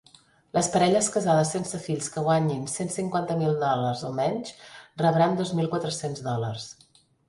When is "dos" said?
5.45-5.57